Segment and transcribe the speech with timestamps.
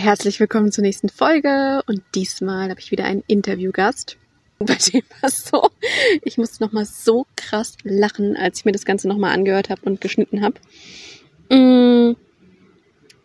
[0.00, 4.16] Herzlich willkommen zur nächsten Folge und diesmal habe ich wieder einen Interviewgast.
[4.58, 5.68] Bei dem war es so,
[6.24, 10.00] ich musste nochmal so krass lachen, als ich mir das Ganze nochmal angehört habe und
[10.00, 10.54] geschnitten habe.
[11.54, 12.16] Mm,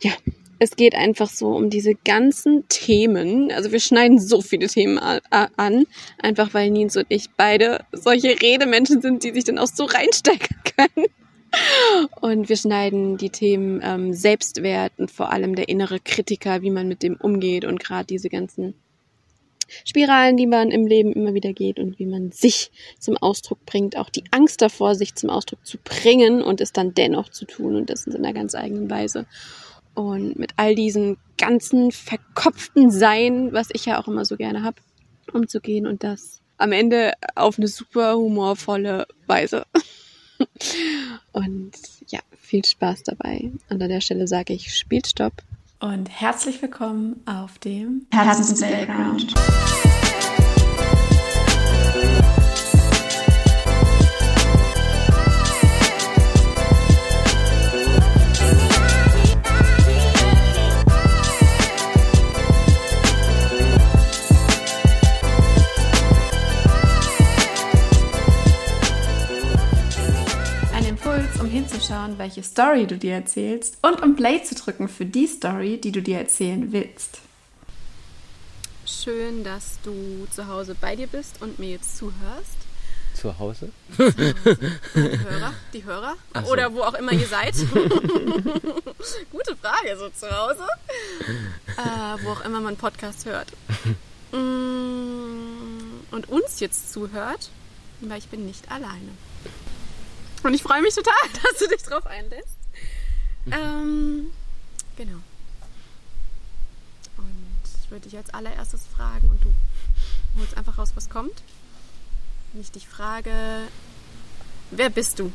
[0.01, 0.11] ja,
[0.59, 3.53] es geht einfach so um diese ganzen Themen.
[3.53, 5.85] Also wir schneiden so viele Themen an,
[6.21, 10.57] einfach weil Nins und ich beide solche Redemenschen sind, die sich dann auch so reinstecken
[10.75, 11.07] können.
[12.21, 16.87] Und wir schneiden die Themen ähm, Selbstwert und vor allem der innere Kritiker, wie man
[16.87, 18.73] mit dem umgeht und gerade diese ganzen
[19.83, 23.97] Spiralen, die man im Leben immer wieder geht und wie man sich zum Ausdruck bringt,
[23.97, 27.75] auch die Angst davor, sich zum Ausdruck zu bringen und es dann dennoch zu tun
[27.75, 29.25] und das in einer ganz eigenen Weise.
[29.95, 34.77] Und mit all diesen ganzen verkopften Sein, was ich ja auch immer so gerne habe,
[35.33, 39.65] umzugehen und das am Ende auf eine super humorvolle Weise.
[41.31, 41.71] Und
[42.07, 43.51] ja, viel Spaß dabei.
[43.69, 45.33] Und an der Stelle sage ich, spielt Stopp.
[45.79, 49.33] Und herzlich willkommen auf dem Herzens Playground.
[72.15, 75.91] Hinzuschauen, welche Story du dir erzählst und um Play zu drücken für die Story, die
[75.91, 77.19] du dir erzählen willst.
[78.85, 82.57] Schön, dass du zu Hause bei dir bist und mir jetzt zuhörst.
[83.13, 83.69] Zu Hause?
[83.95, 84.35] Zu Hause.
[84.93, 86.51] Die Hörer, die Hörer so.
[86.51, 87.55] oder wo auch immer ihr seid.
[89.31, 90.67] Gute Frage, so zu Hause.
[91.77, 93.47] Äh, wo auch immer man Podcast hört.
[94.31, 97.49] Mm, und uns jetzt zuhört,
[98.01, 99.09] weil ich bin nicht alleine.
[100.45, 102.57] Und ich freue mich total, dass du dich drauf einlässt.
[103.45, 103.53] Mhm.
[103.53, 104.31] Ähm,
[104.95, 105.17] genau.
[107.17, 109.51] Und ich würde dich als allererstes fragen und du
[110.39, 111.41] holst einfach raus, was kommt.
[112.53, 113.31] Wenn ich dich frage,
[114.69, 115.31] wer bist du?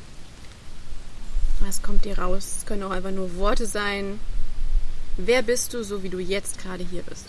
[1.58, 2.58] Was kommt dir raus?
[2.58, 4.20] Es können auch einfach nur Worte sein.
[5.16, 7.26] Wer bist du, so wie du jetzt gerade hier bist?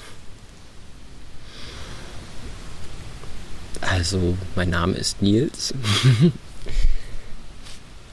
[3.81, 5.74] Also, mein Name ist Nils.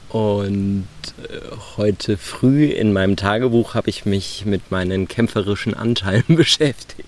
[0.09, 0.87] Und
[1.17, 1.39] äh,
[1.77, 7.07] heute früh in meinem Tagebuch habe ich mich mit meinen kämpferischen Anteilen beschäftigt.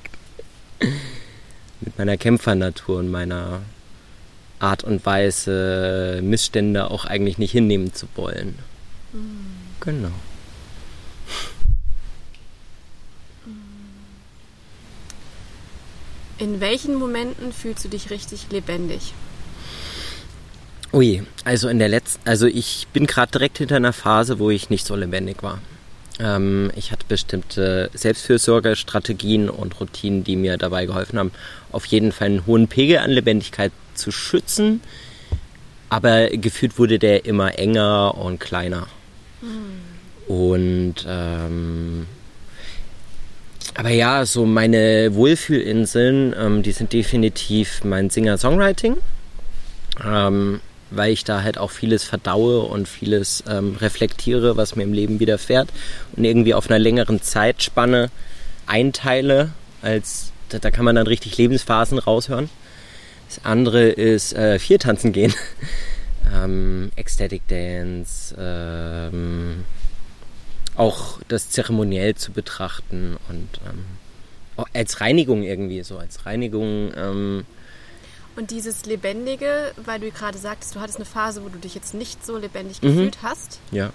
[1.79, 3.61] mit meiner Kämpfernatur und meiner
[4.59, 8.59] Art und Weise, Missstände auch eigentlich nicht hinnehmen zu wollen.
[9.11, 9.45] Mhm.
[9.79, 10.11] Genau.
[16.37, 19.13] In welchen Momenten fühlst du dich richtig lebendig?
[20.93, 24.69] Ui, also in der letzten, also ich bin gerade direkt hinter einer Phase, wo ich
[24.69, 25.59] nicht so lebendig war.
[26.19, 31.31] Ähm, ich hatte bestimmte Selbstfürsorgestrategien und Routinen, die mir dabei geholfen haben,
[31.71, 34.81] auf jeden Fall einen hohen Pegel an Lebendigkeit zu schützen.
[35.89, 38.87] Aber gefühlt wurde der immer enger und kleiner.
[39.41, 40.33] Mhm.
[40.33, 42.05] Und ähm,
[43.75, 48.97] aber ja, so meine Wohlfühlinseln, ähm, die sind definitiv mein Singer-Songwriting.
[50.05, 54.93] Ähm, weil ich da halt auch vieles verdaue und vieles ähm, reflektiere, was mir im
[54.93, 55.69] Leben widerfährt
[56.15, 58.11] und irgendwie auf einer längeren Zeitspanne
[58.67, 62.49] einteile, als da, da kann man dann richtig Lebensphasen raushören.
[63.27, 65.33] Das andere ist äh, vier tanzen gehen.
[66.35, 69.63] ähm, Ecstatic Dance, ähm,
[70.75, 77.45] auch das zeremoniell zu betrachten und ähm, als Reinigung irgendwie so, als Reinigung ähm,
[78.35, 81.93] und dieses Lebendige, weil du gerade sagtest, du hattest eine Phase, wo du dich jetzt
[81.93, 82.87] nicht so lebendig mhm.
[82.87, 83.59] gefühlt hast.
[83.71, 83.91] Ja.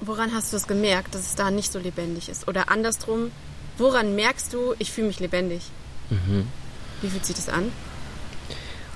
[0.00, 2.48] Woran hast du es gemerkt, dass es da nicht so lebendig ist?
[2.48, 3.30] Oder andersrum,
[3.76, 5.62] woran merkst du, ich fühle mich lebendig?
[6.08, 6.46] Mhm.
[7.02, 7.70] Wie fühlt sich das an?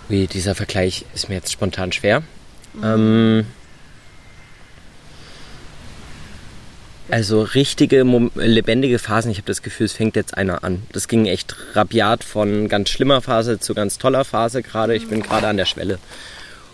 [0.08, 2.22] Wie dieser Vergleich ist mir jetzt spontan schwer.
[2.72, 2.84] Mhm.
[2.84, 3.46] Ähm,
[7.10, 8.02] Also richtige,
[8.34, 10.82] lebendige Phasen, ich habe das Gefühl, es fängt jetzt einer an.
[10.92, 14.96] Das ging echt rabiat von ganz schlimmer Phase zu ganz toller Phase gerade.
[14.96, 15.98] Ich bin gerade an der Schwelle.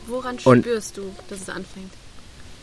[0.06, 1.92] Woran Und spürst du, dass es anfängt?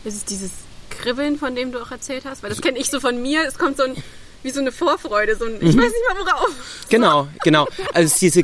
[0.06, 0.52] Ist es dieses
[0.90, 2.42] Kribbeln, von dem du auch erzählt hast?
[2.42, 3.46] Weil das kenne ich so von mir.
[3.46, 3.96] Es kommt so ein,
[4.44, 5.82] wie so eine Vorfreude, so ein, ich mhm.
[5.82, 6.56] weiß nicht mal worauf.
[6.90, 7.68] Genau, genau.
[7.94, 8.44] Also es ist, diese,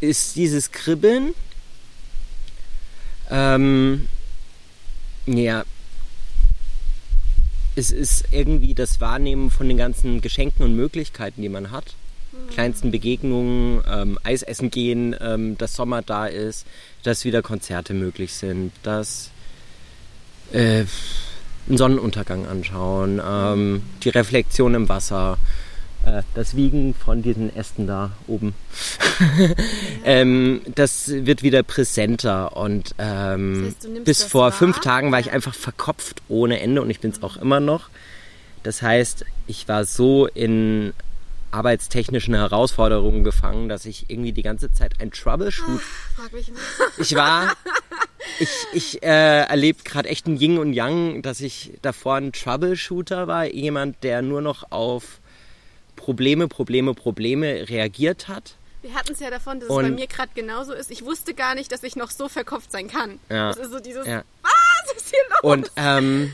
[0.00, 1.34] ist dieses Kribbeln.
[3.30, 4.08] Ähm,
[5.26, 5.64] ja,
[7.76, 11.94] es ist irgendwie das Wahrnehmen von den ganzen Geschenken und Möglichkeiten, die man hat.
[12.32, 12.50] Mhm.
[12.52, 16.66] Kleinsten Begegnungen, ähm, Eis essen gehen, ähm, dass Sommer da ist,
[17.02, 19.30] dass wieder Konzerte möglich sind, dass
[20.52, 20.84] äh,
[21.68, 25.38] einen Sonnenuntergang anschauen, ähm, die Reflexion im Wasser,
[26.34, 28.54] das Wiegen von diesen Ästen da oben.
[30.04, 34.52] ähm, das wird wieder präsenter und ähm, Das heißt, bis vor wahr?
[34.52, 37.90] fünf Tagen war ich einfach verkopft ohne Ende und ich bin es auch immer noch.
[38.62, 40.92] Das heißt, ich war so in
[41.50, 46.60] arbeitstechnischen Herausforderungen gefangen, dass ich irgendwie die ganze Zeit ein Troubleshoot Frag mich mal.
[46.98, 47.56] ich war,
[48.38, 53.26] ich, ich äh, erlebe gerade echt ein Yin und Yang, dass ich davor ein Troubleshooter
[53.26, 55.20] war, jemand, der nur noch auf
[56.00, 58.54] Probleme, Probleme, Probleme reagiert hat.
[58.82, 60.90] Wir hatten es ja davon, dass Und- es bei mir gerade genauso ist.
[60.90, 63.18] Ich wusste gar nicht, dass ich noch so verkopft sein kann.
[63.28, 63.48] Ja.
[63.52, 64.22] Das ist so dieses, Ja.
[64.42, 65.52] was ist hier los?
[65.52, 66.32] Und ähm,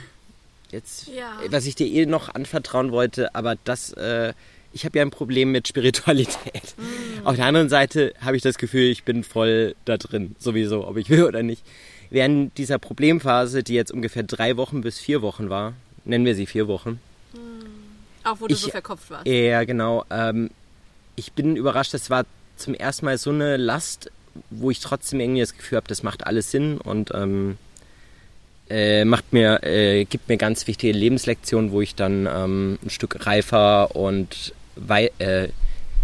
[0.70, 1.32] jetzt, Ja.
[1.50, 4.32] was ich dir eh noch anvertrauen wollte, aber das, äh,
[4.72, 6.74] ich habe ja ein Problem mit Spiritualität.
[6.76, 7.26] Mm.
[7.26, 10.96] Auf der anderen Seite habe ich das Gefühl, ich bin voll da drin, sowieso, ob
[10.98, 11.64] ich will oder nicht.
[12.10, 15.72] Während dieser Problemphase, die jetzt ungefähr drei Wochen bis vier Wochen war,
[16.04, 17.00] nennen wir sie vier Wochen,
[18.26, 19.26] Auch wo du ich- so verkopft warst.
[19.26, 20.04] Ja, genau.
[20.10, 20.50] Ähm,
[21.16, 22.24] ich bin überrascht, das war
[22.56, 24.10] zum ersten Mal so eine Last,
[24.50, 27.56] wo ich trotzdem irgendwie das Gefühl habe, das macht alles Sinn und ähm,
[28.68, 33.24] äh, macht mir, äh, gibt mir ganz wichtige Lebenslektionen, wo ich dann ähm, ein Stück
[33.26, 35.48] reifer und wei äh,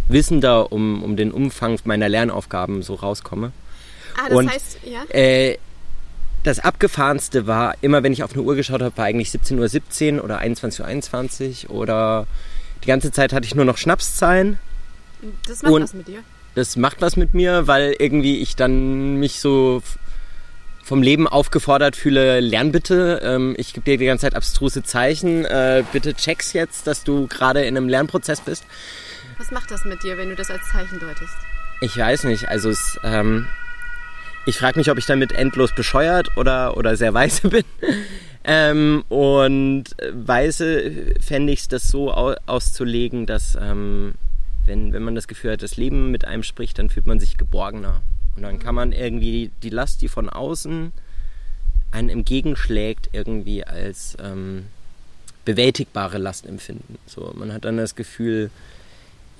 [0.08, 3.52] wissender um, um den Umfang meiner Lernaufgaben so rauskomme.
[4.16, 5.02] ah, das und- heißt, ja?
[6.44, 10.24] Das Abgefahrenste war, immer wenn ich auf eine Uhr geschaut habe, war eigentlich 17.17 Uhr
[10.24, 12.26] oder 21.21 Uhr oder
[12.82, 14.58] die ganze Zeit hatte ich nur noch Schnapszahlen.
[15.46, 16.18] Das macht und- was mit dir.
[16.54, 19.82] Das macht was mit mir, weil irgendwie ich dann mich so
[20.84, 23.20] vom Leben aufgefordert fühle, lern bitte.
[23.24, 25.44] Ähm, ich gebe dir die ganze Zeit abstruse Zeichen.
[25.46, 28.64] Äh, bitte check's jetzt, dass du gerade in einem Lernprozess bist.
[29.38, 31.32] Was macht das mit dir, wenn du das als Zeichen deutest?
[31.80, 32.48] Ich weiß nicht.
[32.48, 33.46] Also es, ähm,
[34.46, 37.64] ich frage mich, ob ich damit endlos bescheuert oder, oder sehr weise bin.
[38.44, 44.14] ähm, und weise fände ich es, das so au auszulegen, dass ähm,
[44.64, 47.36] wenn, wenn man das Gefühl hat, das Leben mit einem spricht, dann fühlt man sich
[47.36, 48.02] geborgener.
[48.36, 50.92] Und dann kann man irgendwie die Last, die von außen
[51.90, 54.66] einen entgegenschlägt, irgendwie als ähm,
[55.44, 56.98] bewältigbare Last empfinden.
[57.06, 58.50] So, man hat dann das Gefühl,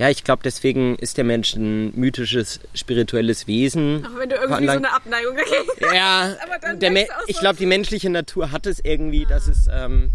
[0.03, 4.05] ja, ich glaube, deswegen ist der Mensch ein mythisches, spirituelles Wesen.
[4.05, 7.57] Auch wenn du irgendwie so eine Abneigung dagegen Ja, Aber dann auch ich so- glaube,
[7.57, 10.11] die menschliche Natur hat es irgendwie, dass es, ähm,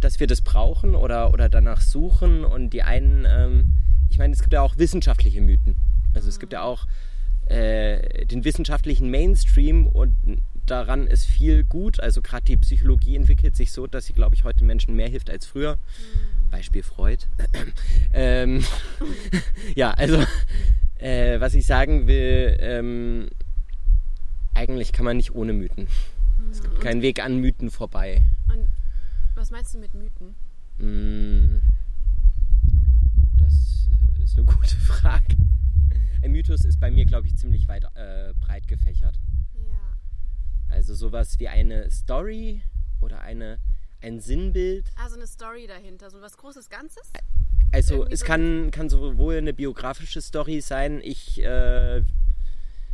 [0.00, 2.44] dass wir das brauchen oder, oder danach suchen.
[2.44, 3.68] Und die einen, ähm,
[4.10, 5.76] ich meine, es gibt ja auch wissenschaftliche Mythen.
[6.14, 6.88] Also es gibt ja auch
[7.46, 10.12] äh, den wissenschaftlichen Mainstream und
[10.66, 12.00] daran ist viel gut.
[12.00, 15.30] Also gerade die Psychologie entwickelt sich so, dass sie, glaube ich, heute Menschen mehr hilft
[15.30, 15.78] als früher.
[16.50, 17.24] Beispiel Freud.
[18.12, 18.64] ähm,
[19.74, 20.24] ja, also
[20.98, 23.28] äh, was ich sagen will, ähm,
[24.54, 25.86] eigentlich kann man nicht ohne Mythen.
[26.50, 28.22] Es gibt keinen Weg an Mythen vorbei.
[28.48, 28.68] Und
[29.34, 30.34] was meinst du mit Mythen?
[30.78, 31.60] Mm,
[33.38, 33.52] Das
[34.24, 35.36] ist eine gute Frage.
[36.22, 39.20] Ein Mythos ist bei mir, glaube ich, ziemlich weit äh, breit gefächert.
[39.54, 39.96] Ja.
[40.68, 42.62] Also sowas wie eine Story
[43.00, 43.58] oder eine,
[44.02, 44.84] ein Sinnbild.
[45.02, 47.10] Also eine Story dahinter, so was Großes Ganzes?
[47.72, 52.02] Also Irgendwie es so kann, kann sowohl eine biografische Story sein, ich äh,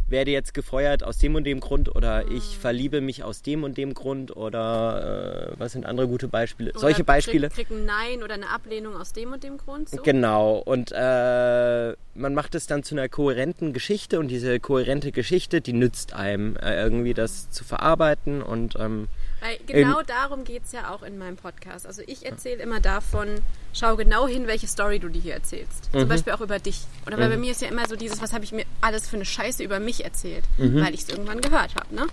[0.08, 2.24] werde jetzt gefeuert aus dem und dem Grund oder Ah.
[2.30, 6.70] ich verliebe mich aus dem und dem Grund oder äh, was sind andere gute Beispiele?
[6.72, 7.48] Oder Solche Beispiele.
[7.48, 9.88] Krieg, krieg ein Nein oder eine Ablehnung aus dem und dem Grund?
[9.90, 10.02] So?
[10.02, 15.60] Genau, und äh, man macht es dann zu einer kohärenten Geschichte und diese kohärente Geschichte,
[15.60, 19.08] die nützt einem äh, irgendwie das zu verarbeiten und ähm,
[19.44, 21.86] Weil genau darum geht es ja auch in meinem Podcast.
[21.86, 23.28] Also ich erzähle immer davon,
[23.74, 25.92] schau genau hin, welche Story du dir hier erzählst.
[25.92, 25.98] Mhm.
[26.00, 26.80] Zum Beispiel auch über dich.
[27.06, 29.16] Oder weil bei mir ist ja immer so dieses, was habe ich mir alles für
[29.16, 31.94] eine Scheiße über mich erzählt, weil ich es irgendwann gehört habe.
[31.94, 32.06] Ne?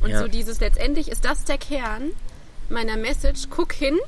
[0.00, 0.10] Und Mhm.
[0.14, 0.20] Ja.
[0.20, 2.12] so dieses, letztendlich ist das der Kern
[2.68, 3.48] meiner Message.
[3.50, 3.98] Guck hin,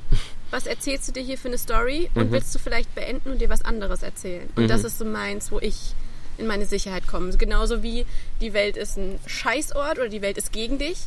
[0.49, 2.21] was erzählst du dir hier für eine Story Mhm.
[2.21, 4.49] und willst du vielleicht beenden und dir was anderes erzählen.
[4.55, 5.93] Und das ist so meins, wo ich
[6.37, 7.35] in meine Sicherheit komme.
[7.35, 8.05] Genauso wie
[8.39, 10.99] die Welt ist ein Scheißort oder die Welt ist gegen dich.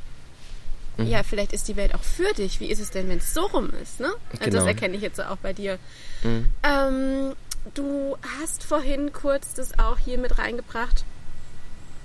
[0.98, 1.06] Mhm.
[1.06, 2.60] Ja, vielleicht ist die Welt auch für dich.
[2.60, 4.00] Wie ist es denn, wenn es so rum ist?
[4.00, 4.08] Ne?
[4.08, 4.66] Also Das Genau.
[4.66, 5.78] erkenne ich jetzt auch bei dir.
[6.22, 6.50] Mhm.
[6.62, 7.32] Ähm,
[7.74, 11.04] du hast vorhin kurz das auch hier mit reingebracht.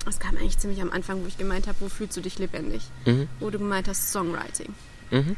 [0.06, 2.82] Das kam eigentlich ziemlich am Anfang, wo ich gemeint habe, wo fühlst du dich lebendig?
[3.06, 3.28] Mhm.
[3.42, 4.74] Wo du gemeint hast, Songwriting.
[5.12, 5.36] Mhm.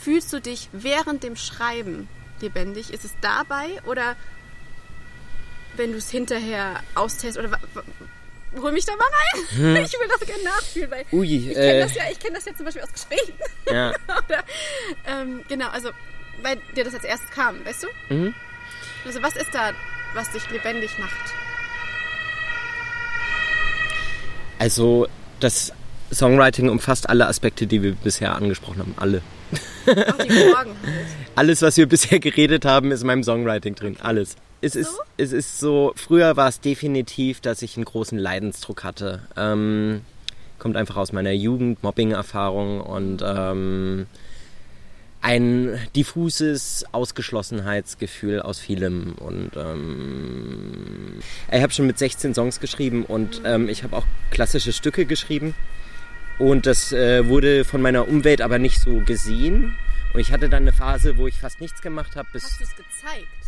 [0.00, 2.08] Fühlst du dich während dem Schreiben
[2.40, 2.92] lebendig?
[2.92, 4.16] Ist es dabei oder
[5.76, 7.38] wenn du es hinterher austestest?
[7.38, 7.58] Oder
[8.56, 9.84] hol mich da mal rein.
[9.84, 12.44] Ich will das gerne nachfühlen, weil Ui, ich kenne äh, das ja, ich kenne das
[12.44, 13.34] ja zum Beispiel aus Gesprächen.
[13.66, 13.90] ja.
[14.26, 14.44] Oder,
[15.06, 15.90] ähm, genau, also
[16.42, 18.14] weil dir das als erstes kam, weißt du?
[18.14, 18.34] Mhm.
[19.04, 19.72] Also was ist da,
[20.14, 21.34] was dich lebendig macht?
[24.58, 25.06] Also
[25.40, 25.72] das
[26.12, 28.94] Songwriting umfasst alle Aspekte, die wir bisher angesprochen haben.
[28.96, 29.22] Alle.
[29.86, 31.06] Auch die Morgen halt.
[31.34, 33.96] Alles, was wir bisher geredet haben, ist in meinem Songwriting drin.
[34.00, 34.36] Alles.
[34.60, 39.22] Es ist, es ist so, früher war es definitiv, dass ich einen großen Leidensdruck hatte.
[39.36, 40.00] Ähm,
[40.58, 44.06] kommt einfach aus meiner Jugend, Mobbing-Erfahrung und ähm,
[45.20, 49.14] ein diffuses Ausgeschlossenheitsgefühl aus vielem.
[49.14, 51.20] Und ähm,
[51.52, 55.54] ich habe schon mit 16 Songs geschrieben und ähm, ich habe auch klassische Stücke geschrieben.
[56.38, 59.76] Und das äh, wurde von meiner Umwelt aber nicht so gesehen.
[60.14, 62.64] Und ich hatte dann eine Phase, wo ich fast nichts gemacht habe, bis Hast du
[62.64, 63.47] es gezeigt?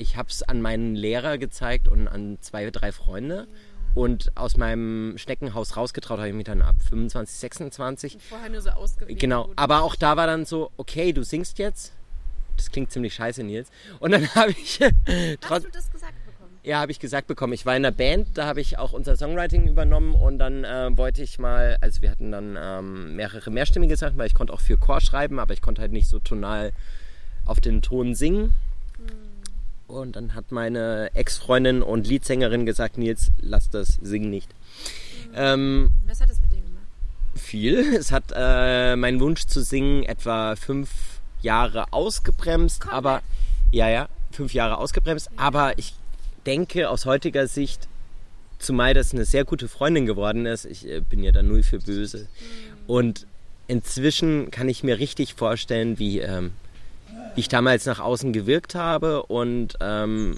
[0.00, 3.46] Ich habe es an meinen Lehrer gezeigt und an zwei, drei Freunde.
[3.94, 8.18] Und aus meinem Schneckenhaus rausgetraut habe ich mich dann ab 25, 26.
[8.20, 9.18] Vorher nur so ausgewählt.
[9.18, 11.92] Genau, aber auch da war dann so, okay, du singst jetzt.
[12.56, 13.68] Das klingt ziemlich scheiße, Nils.
[13.98, 16.52] Und dann habe ich Hast du das gesagt bekommen?
[16.62, 17.52] ja, habe ich gesagt bekommen.
[17.52, 20.96] Ich war in der Band, da habe ich auch unser Songwriting übernommen und dann äh,
[20.96, 24.60] wollte ich mal, also wir hatten dann ähm, mehrere mehrstimmige Sachen, weil ich konnte auch
[24.60, 26.72] für Chor schreiben, aber ich konnte halt nicht so tonal
[27.44, 28.54] auf den Ton singen.
[29.90, 34.48] Und dann hat meine Ex-Freundin und Leadsängerin gesagt, Nils, lass das, sing nicht.
[35.34, 36.86] Ähm, Was hat das mit dem gemacht?
[37.34, 37.94] viel.
[37.98, 40.90] Es hat äh, mein Wunsch zu singen etwa fünf
[41.42, 42.96] Jahre ausgebremst, Komplett?
[42.96, 43.22] aber
[43.72, 45.30] ja, ja, fünf Jahre ausgebremst.
[45.36, 45.94] Aber ich
[46.46, 47.88] denke aus heutiger Sicht,
[48.58, 51.78] zumal das eine sehr gute Freundin geworden ist, ich äh, bin ja da null für
[51.78, 52.28] böse.
[52.86, 53.26] Und
[53.66, 56.69] inzwischen kann ich mir richtig vorstellen, wie, ähm, wie
[57.36, 60.36] ich damals nach außen gewirkt habe und ähm,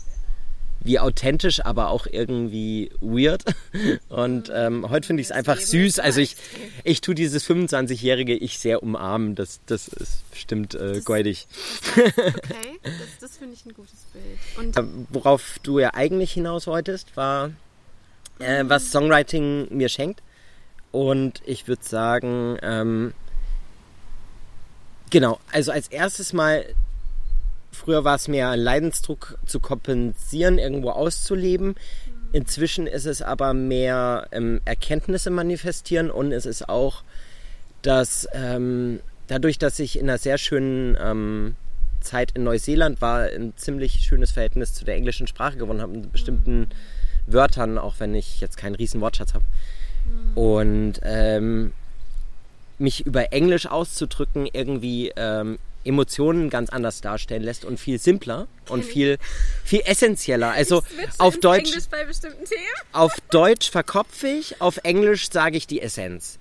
[0.84, 3.44] wie authentisch, aber auch irgendwie weird.
[4.08, 5.98] Und ähm, heute finde ich es einfach süß.
[5.98, 6.36] Also ich,
[6.84, 9.34] ich tue dieses 25-jährige Ich sehr umarmen.
[9.34, 11.46] Das, das ist bestimmt äh, goldig.
[11.96, 12.12] Okay,
[12.82, 14.38] das, das finde ich ein gutes Bild.
[14.58, 17.52] Und Äh, Worauf du ja eigentlich hinaus wolltest, war,
[18.38, 20.22] äh, was Songwriting mir schenkt.
[20.90, 23.14] Und ich würde sagen, ähm,
[25.12, 26.64] genau, also als erstes mal,
[27.70, 31.76] früher war es mehr Leidensdruck zu kompensieren, irgendwo auszuleben.
[32.32, 37.04] Inzwischen ist es aber mehr ähm, Erkenntnisse manifestieren und es ist auch,
[37.82, 41.56] dass ähm, dadurch, dass ich in einer sehr schönen ähm,
[42.00, 46.10] Zeit in Neuseeland war, ein ziemlich schönes Verhältnis zu der englischen Sprache gewonnen habe, mit
[46.10, 46.68] bestimmten
[47.26, 49.44] Wörtern, auch wenn ich jetzt keinen riesen Wortschatz habe.
[50.34, 51.72] Und ähm,
[52.82, 58.84] mich über Englisch auszudrücken irgendwie ähm, Emotionen ganz anders darstellen lässt und viel simpler und
[58.84, 59.18] viel,
[59.64, 60.50] viel essentieller.
[60.50, 60.82] Also
[61.18, 61.72] auf Deutsch,
[62.92, 66.38] auf Deutsch verkopfe ich, auf Englisch sage ich die Essenz.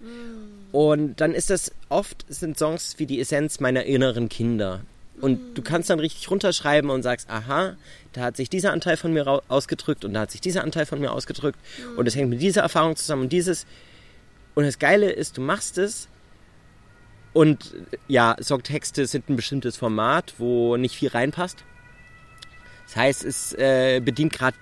[0.71, 4.81] Und dann ist das oft sind Songs wie die Essenz meiner inneren Kinder.
[5.19, 7.75] Und du kannst dann richtig runterschreiben und sagst, aha,
[8.13, 11.00] da hat sich dieser Anteil von mir ausgedrückt und da hat sich dieser Anteil von
[11.00, 11.60] mir ausgedrückt
[11.95, 13.65] und es hängt mit dieser Erfahrung zusammen und dieses.
[14.55, 16.07] Und das Geile ist, du machst es
[17.33, 21.63] und äh, ja, Songtexte sind ein bestimmtes Format, wo nicht viel reinpasst.
[22.88, 24.57] Das heißt, es äh, bedient gerade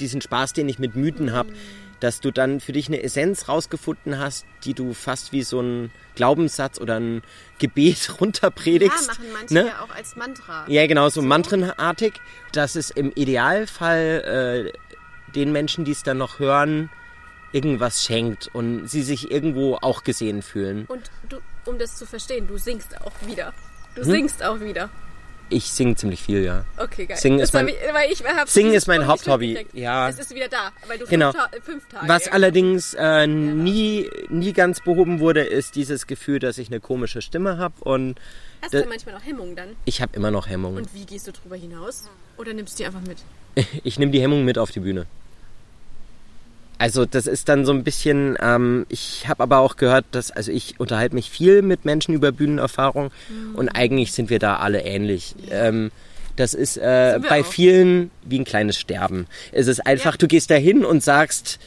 [0.00, 1.52] diesen Spaß, den ich mit Mythen habe,
[2.00, 5.90] dass du dann für dich eine Essenz rausgefunden hast, die du fast wie so ein
[6.14, 7.22] Glaubenssatz oder ein
[7.58, 9.06] Gebet Ja, runterpredigst.
[9.08, 9.66] machen manche ne?
[9.66, 10.64] ja auch als Mantra.
[10.66, 12.14] Ja, genau, so mantrenartig,
[12.52, 16.90] dass es im Idealfall äh, den Menschen, die es dann noch hören,
[17.52, 20.86] irgendwas schenkt und sie sich irgendwo auch gesehen fühlen.
[20.86, 23.52] Und du, um das zu verstehen, du singst auch wieder.
[23.94, 24.10] Du Hm?
[24.10, 24.88] singst auch wieder.
[25.52, 26.64] Ich singe ziemlich viel, ja.
[26.78, 27.16] Okay, geil.
[27.16, 27.74] Singen ist mein- ich,
[28.12, 30.08] ich Singen ist mein Haupthobby, ja.
[30.08, 31.32] Es ist wieder da, weil du Genau.
[31.32, 32.08] fünf, Ta fünf Tage.
[32.08, 37.20] Was allerdings äh, nie, nie ganz behoben wurde, ist dieses Gefühl, dass ich eine komische
[37.20, 38.20] Stimme habe und
[38.62, 39.70] Hast du manchmal noch Hemmungen dann?
[39.86, 40.84] ich habe immer noch Hemmungen.
[40.84, 42.08] Und wie gehst du drüber hinaus?
[42.36, 43.18] Oder nimmst du die einfach mit?
[43.82, 45.06] Ich nehme die Hemmung mit auf die Bühne.
[46.80, 50.50] Also das ist dann so ein bisschen, ähm, ich habe aber auch gehört, dass, also
[50.50, 53.10] ich unterhalte mich viel mit Menschen über Bühnenerfahrung
[53.54, 55.34] und eigentlich sind wir da alle ähnlich.
[55.50, 55.90] Ähm,
[56.36, 57.46] das ist äh, bei auch.
[57.46, 59.26] vielen wie ein kleines Sterben.
[59.52, 60.18] Es ist einfach, Ja.
[60.18, 61.58] du gehst da hin und sagst,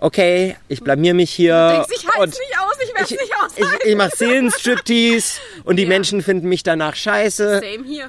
[0.00, 1.84] okay, ich blamier mich hier.
[1.86, 3.22] Denkst, ich halte nicht aus, ich werde ich, es nicht
[3.56, 3.88] ich, aushalten.
[3.88, 5.88] ich mache Seelenstriptease und die Ja.
[5.88, 7.60] Menschen finden mich danach scheiße.
[7.60, 8.08] Same hier.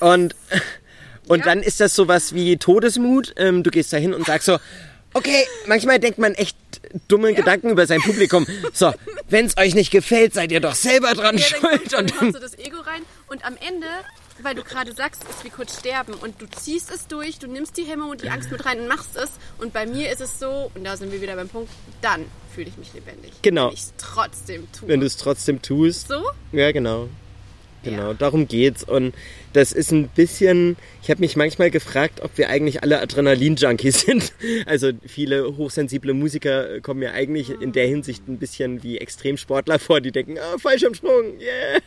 [0.00, 0.34] Und,
[1.28, 1.44] und Ja.
[1.44, 3.32] dann ist das sowas wie Todesmut.
[3.36, 4.58] Ähm, du gehst da hin und sagst so,
[5.14, 6.56] okay, manchmal denkt man echt
[7.08, 8.46] dumme Gedanken über sein Publikum.
[8.72, 8.92] So,
[9.28, 11.92] wenn es euch nicht gefällt, seid ihr doch selber dran Ja, schuld.
[11.92, 13.86] dann Und dann, du das Ego rein und am Ende,
[14.42, 17.46] weil du gerade sagst, es ist wie kurz sterben und du ziehst es durch, du
[17.46, 20.20] nimmst die Hemmung und die Angst mit rein und machst es und bei mir ist
[20.20, 21.70] es so, und da sind wir wieder beim Punkt,
[22.02, 23.32] dann fühle ich mich lebendig.
[23.42, 23.68] Genau.
[23.68, 24.88] Wenn ich es trotzdem tue.
[24.88, 26.08] wenn du es trotzdem tust.
[26.08, 26.22] so?
[26.52, 27.08] Ja, genau.
[27.82, 28.14] Genau, Ja.
[28.14, 28.82] darum geht's.
[28.82, 29.14] Und
[29.54, 34.32] das ist ein bisschen, ich habe mich manchmal gefragt, ob wir eigentlich alle Adrenalin-Junkies sind.
[34.66, 40.00] Also viele hochsensible Musiker kommen mir eigentlich in der Hinsicht ein bisschen wie Extremsportler vor,
[40.00, 41.80] die denken, ah, Fallschirmsprung, yeah.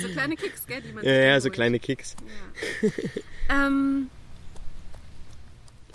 [0.00, 0.82] So kleine Kicks, gell?
[0.82, 2.14] Die man Ja, ja, so kleine Kicks.
[3.48, 3.66] Ja.
[3.66, 4.10] ähm,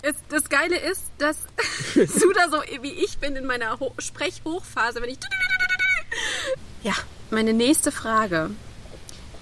[0.02, 1.36] es, das Geile ist, dass
[1.94, 5.18] du da so wie ich bin in meiner Ho Sprechhochphase, wenn ich.
[6.82, 6.94] Ja,
[7.30, 8.50] meine nächste Frage.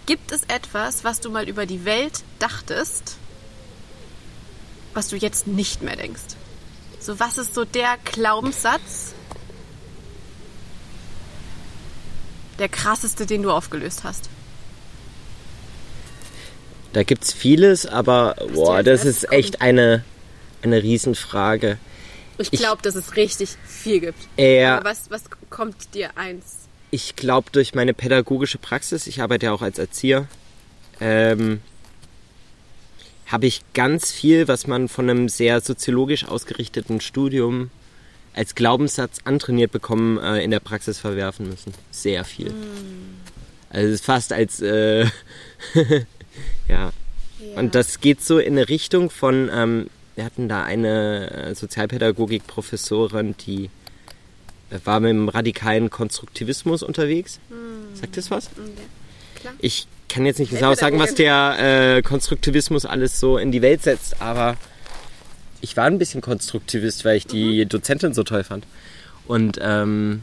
[0.08, 3.18] Gibt es etwas, was du mal über die Welt dachtest,
[4.94, 6.22] was du jetzt nicht mehr denkst?
[6.98, 9.12] So, was ist so der Glaubenssatz,
[12.58, 14.30] der krasseste, den du aufgelöst hast?
[16.94, 20.04] Da gibt's vieles, aber boah, das ist echt eine,
[20.62, 21.76] eine Riesenfrage.
[22.38, 24.26] Ich glaube, dass es richtig viel gibt.
[24.38, 24.78] Ja.
[24.78, 26.57] Aber was, was kommt dir eins?
[26.90, 30.26] Ich glaube, durch meine pädagogische Praxis, ich arbeite ja auch als Erzieher,
[31.00, 31.60] ähm,
[33.26, 37.70] habe ich ganz viel, was man von einem sehr soziologisch ausgerichteten Studium
[38.34, 41.74] als Glaubenssatz antrainiert bekommen, äh, in der Praxis verwerfen müssen.
[41.90, 42.54] Sehr viel.
[43.68, 45.06] Also es ist fast als, äh,
[46.68, 46.92] ja.
[47.56, 53.34] Und das geht so in eine Richtung von, ähm, wir hatten da eine äh, Sozialpädagogik-Professorin,
[53.46, 53.70] die
[54.84, 57.40] war mit dem radikalen Konstruktivismus unterwegs.
[57.94, 58.50] Sagt das was?
[59.34, 59.54] Klar.
[59.60, 63.82] Ich kann jetzt nicht genau sagen, was der äh, Konstruktivismus alles so in die Welt
[63.82, 64.56] setzt, aber
[65.60, 68.66] ich war ein bisschen Konstruktivist, weil ich die Dozentin so toll fand.
[69.26, 70.22] Und ähm,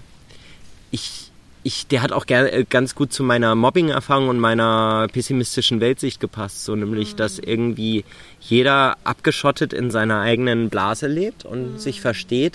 [0.91, 1.31] ich,
[1.63, 6.65] ich, der hat auch äh, ganz gut zu meiner Mobbing-Erfahrung und meiner pessimistischen Weltsicht gepasst.
[6.65, 8.05] So nämlich, dass irgendwie
[8.39, 12.53] jeder abgeschottet in seiner eigenen Blase lebt und sich versteht.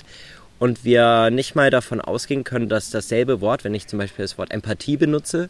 [0.61, 4.37] Und wir nicht mal davon ausgehen können, dass dasselbe Wort, wenn ich zum Beispiel das
[4.37, 5.49] Wort Empathie benutze,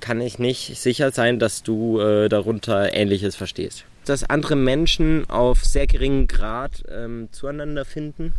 [0.00, 3.84] kann ich nicht sicher sein, dass du äh, darunter Ähnliches verstehst.
[4.04, 8.34] Dass andere Menschen auf sehr geringem Grad ähm, zueinander finden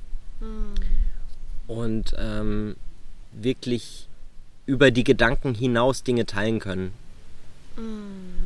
[1.66, 2.76] und ähm,
[3.32, 4.08] wirklich
[4.68, 6.94] über die Gedanken hinaus Dinge teilen können.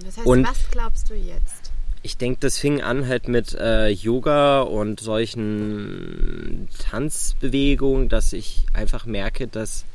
[0.06, 1.63] Das heißt, Und- was glaubst du jetzt?
[2.06, 9.06] Ich denke, das fing an halt mit äh, Yoga und solchen Tanzbewegungen, dass ich einfach
[9.06, 9.86] merke, dass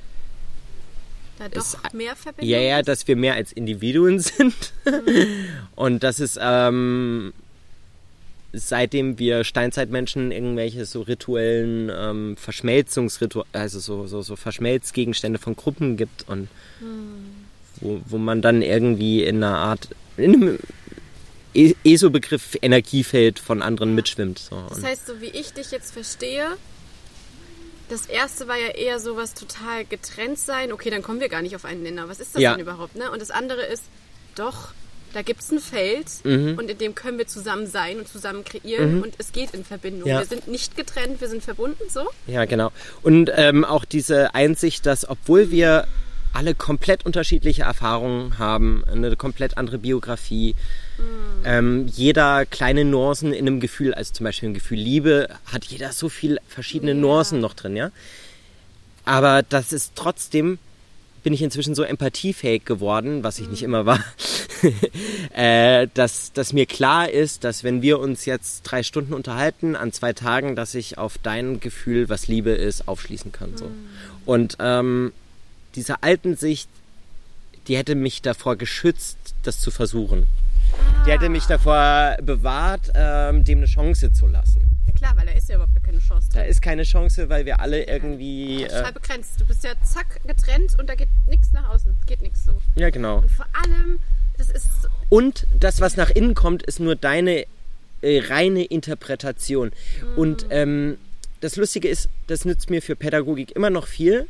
[1.39, 2.49] Da Es- doch mehr Verbindung?
[2.51, 4.73] Ja, ja, dass wir mehr als Individuen sind.
[5.77, 7.35] Und das ist, ähm,
[8.55, 15.99] seitdem wir Steinzeitmenschen irgendwelche so rituellen ähm, Verschmelzungsrituale, also so, so, so Verschmelzgegenstände von Gruppen
[15.99, 16.49] gibt und
[17.83, 20.59] wo, wo man dann irgendwie in einer Art, in einem
[21.85, 24.39] ESO-Begriff Energiefeld von anderen mitschwimmt.
[24.39, 24.63] So.
[24.69, 26.47] Das heißt, so wie ich dich jetzt verstehe,
[27.89, 30.73] das erste war ja eher sowas total getrennt sein.
[30.73, 32.09] Okay, dann kommen wir gar nicht auf einen Nenner.
[32.09, 32.53] Was ist das Ja.
[32.53, 32.97] denn überhaupt?
[32.97, 33.11] Ne?
[33.11, 33.83] Und das andere ist,
[34.35, 34.73] doch,
[35.15, 36.59] da gibt es ein Feld Mhm.
[36.59, 40.07] und in dem können wir zusammen sein und zusammen kreieren und es geht in Verbindung.
[40.07, 40.19] Ja.
[40.21, 42.03] Wir sind nicht getrennt, wir sind verbunden, so.
[42.27, 42.73] Ja, genau.
[43.03, 45.87] Und ähm, auch diese Einsicht, dass obwohl wir
[46.35, 50.55] alle komplett unterschiedliche Erfahrungen haben, eine komplett andere Biografie,
[51.45, 55.93] ähm, jeder kleine Nuancen in einem Gefühl, also zum Beispiel ein Gefühl Liebe, hat jeder
[55.93, 57.91] so viel verschiedene Nuancen noch drin, ja.
[59.05, 60.59] Aber das ist trotzdem,
[61.23, 64.05] bin ich inzwischen so empathiefähig geworden, was ich nicht immer war,
[65.35, 69.93] äh, dass, dass mir klar ist, dass wenn wir uns jetzt drei Stunden unterhalten an
[69.93, 73.57] zwei Tagen, dass ich auf dein Gefühl, was Liebe ist, aufschließen kann.
[73.57, 73.71] So.
[74.27, 75.13] Und ähm,
[75.75, 76.69] diese alten Sicht,
[77.69, 80.27] die hätte mich davor geschützt, das zu versuchen.
[81.07, 84.67] Die hätte mich davor bewahrt, ähm, dem eine Chance zu lassen.
[84.87, 86.51] Ja klar, weil da ist ja überhaupt keine Chance Da drin.
[86.51, 88.65] ist keine Chance, weil wir alle irgendwie.
[88.65, 89.41] Total Äh, begrenzt.
[89.41, 91.97] Du bist ja zack getrennt und da geht nichts nach außen.
[92.07, 92.53] Geht nichts so.
[92.75, 93.19] ja, genau.
[93.19, 93.99] Und vor allem,
[94.37, 97.47] das ist so- Und das, was nach innen kommt, ist nur deine
[98.03, 99.73] äh, reine Interpretation.
[100.17, 100.99] Und ähm,
[101.41, 104.29] das Lustige ist, das nützt mir für Pädagogik immer noch viel,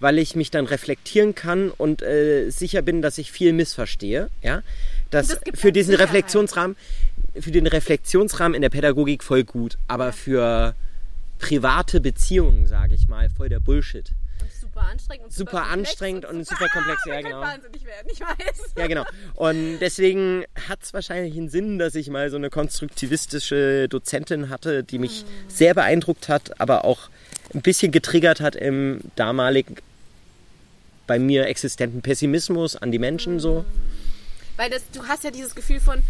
[0.00, 4.30] weil ich mich dann reflektieren kann und äh, sicher bin, dass ich viel missverstehe.
[4.42, 4.62] Ja?
[5.12, 5.94] Das, Das gibt für diesen.
[5.94, 6.76] Reflexionsrahmen,
[7.38, 10.74] für den Reflexionsrahmen in der Pädagogik voll gut, aber für
[11.38, 14.10] private Beziehungen, sage ich mal, voll der Bullshit.
[14.42, 17.40] und super anstrengend und super, Super komplex anstrengend und super, super komplex, ah, ja, genau.
[17.42, 18.72] wahnsinnig werden, ich weiß.
[18.76, 19.04] Ja, genau.
[19.34, 24.82] Und deswegen hat es wahrscheinlich einen Sinn, dass ich mal so eine konstruktivistische Dozentin hatte,
[24.82, 27.10] die mich sehr beeindruckt hat, aber auch
[27.52, 29.76] ein bisschen getriggert hat im damaligen
[31.06, 33.66] bei mir existenten Pessimismus an die Menschen so.
[34.56, 36.02] Weil das, du hast ja dieses Gefühl von,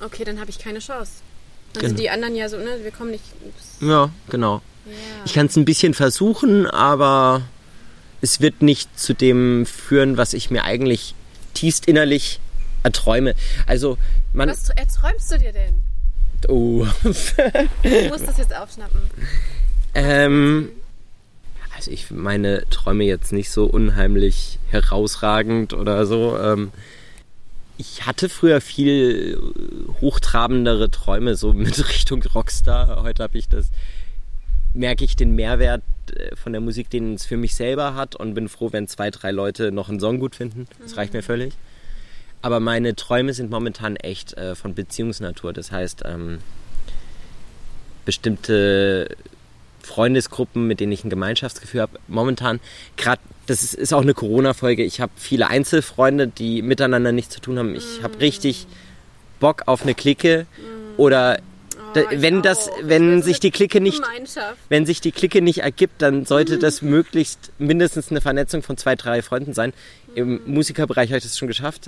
[0.00, 1.12] okay, dann habe ich keine Chance.
[1.76, 1.98] Also Genau.
[2.00, 3.24] die anderen ja so, ne, wir kommen nicht.
[3.80, 4.62] Ja, genau.
[4.86, 4.92] Ja.
[5.24, 7.42] Ich kann es ein bisschen versuchen, aber
[8.20, 11.14] es wird nicht zu dem führen, was ich mir eigentlich
[11.54, 12.40] tiefst innerlich
[12.84, 13.34] Äh, Träume.
[13.66, 13.96] Also
[14.34, 14.48] man.
[14.50, 15.82] Was tr- erträumst du dir denn?
[16.48, 16.86] Oh.
[17.02, 19.00] Du musst das jetzt aufschnappen.
[19.94, 20.68] ähm,
[21.76, 26.38] also ich meine Träume jetzt nicht so unheimlich herausragend oder so.
[26.38, 26.72] Ähm,
[27.76, 33.02] ich hatte früher viel äh, hochtrabendere Träume, so mit Richtung Rockstar.
[33.02, 33.70] Heute habe ich das,
[34.72, 35.82] merke ich den Mehrwert
[36.14, 39.10] äh, von der Musik, den es für mich selber hat und bin froh, wenn zwei,
[39.10, 40.66] drei Leute noch einen Song gut finden.
[40.80, 41.54] Das reicht mir völlig.
[42.42, 45.52] Aber meine Träume sind momentan echt äh, von Beziehungsnatur.
[45.52, 46.40] Das heißt, ähm,
[48.04, 49.16] bestimmte
[49.84, 51.98] Freundesgruppen, mit denen ich ein Gemeinschaftsgefühl habe.
[52.08, 52.60] Momentan,
[52.96, 57.40] gerade, das ist, ist auch eine Corona-Folge, ich habe viele Einzelfreunde, die miteinander nichts zu
[57.40, 57.74] tun haben.
[57.74, 58.66] Ich habe richtig
[59.40, 60.46] Bock auf eine Clique
[60.96, 61.38] oder
[61.94, 64.02] da, Oh, wenn das, wenn sich die Clique nicht
[64.68, 68.96] wenn sich die Clique nicht ergibt, dann sollte das möglichst mindestens eine Vernetzung von zwei,
[68.96, 69.72] drei Freunden sein.
[70.14, 71.86] Im Musikerbereich habe ich das schon geschafft.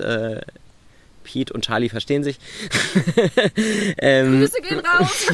[1.27, 2.37] Pete und Charlie verstehen sich.
[3.97, 5.27] ähm, Grüße gehen raus.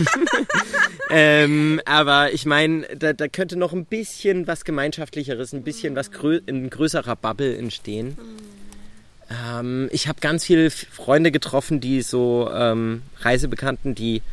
[1.11, 6.11] ähm, aber ich meine, da, da könnte noch ein bisschen was Gemeinschaftlicheres, ein bisschen was
[6.11, 8.17] grö in größerer Bubble entstehen.
[9.29, 14.23] Ähm, ich habe ganz viele Freunde getroffen, die so ähm, Reisebekannten, die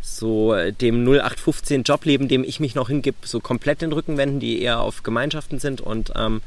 [0.00, 4.40] so äh, dem 0815 Jobleben, dem ich mich noch hingib, so komplett den Rücken wenden,
[4.40, 6.40] die eher auf Gemeinschaften sind und ähm,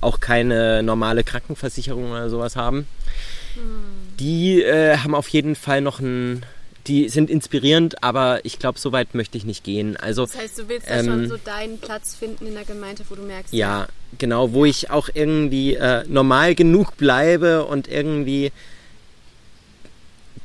[0.00, 2.86] auch keine normale Krankenversicherung oder sowas haben.
[4.18, 6.44] Die äh, haben auf jeden Fall noch ein,
[6.86, 9.96] die sind inspirierend, aber ich glaube, so weit möchte ich nicht gehen.
[9.96, 13.10] Also Das heißt, du willst da schon Ähm, so deinen Platz finden in der Gemeinschaft,
[13.10, 13.88] wo du merkst, ja,
[14.18, 18.52] genau, wo ich auch irgendwie äh, normal genug bleibe und irgendwie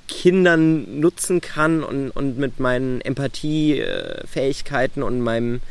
[0.08, 5.62] Kindern nutzen kann und, und mit meinen Empathiefähigkeiten und meinem,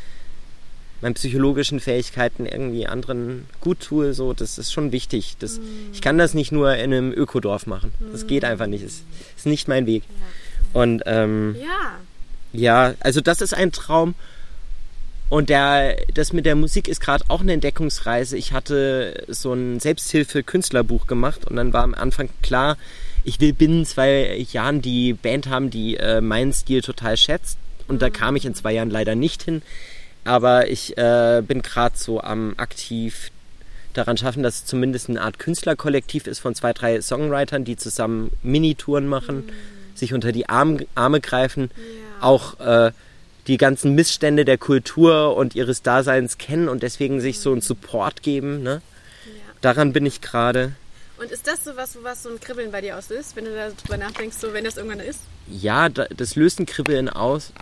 [1.01, 5.35] meinen psychologischen Fähigkeiten irgendwie anderen gut tue, so, das ist schon wichtig.
[5.39, 5.59] Das,
[5.93, 7.91] Ich kann das nicht nur in einem Ökodorf machen.
[8.11, 8.83] Das geht einfach nicht.
[8.83, 9.03] Das
[9.35, 10.03] ist nicht mein Weg.
[10.73, 11.97] Und ähm, Ja.
[12.53, 14.15] ja, also das ist ein Traum.
[15.29, 18.37] Und der, das mit der Musik ist gerade auch eine Entdeckungsreise.
[18.37, 22.77] Ich hatte so ein Selbsthilfe-Künstlerbuch gemacht und dann war am Anfang klar,
[23.25, 27.57] ich will binnen zwei Jahren die Band haben, die äh, meinen Stil total schätzt.
[27.89, 29.61] Und da kam ich in zwei Jahren leider nicht hin.
[30.27, 33.31] Aber ich äh, bin gerade so am aktiv
[33.93, 38.31] daran schaffen, dass es zumindest eine Art Künstlerkollektiv ist von zwei, drei Songwritern, die zusammen
[38.43, 39.49] Minitouren machen,
[39.95, 41.71] sich unter die Arm, Arme greifen,
[42.19, 42.91] auch äh,
[43.47, 48.21] die ganzen Missstände der Kultur und ihres Daseins kennen und deswegen sich so einen Support
[48.21, 48.61] geben.
[48.63, 48.81] Ne?
[49.61, 50.73] Daran bin ich gerade.
[51.17, 53.69] Und ist das so was, was so ein Kribbeln bei dir auslöst, wenn du da
[53.69, 55.21] drüber nachdenkst, so wenn das irgendwann ist?
[55.49, 57.53] Ja, da, das löst ein Kribbeln aus.